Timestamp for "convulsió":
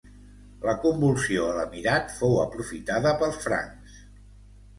0.85-1.43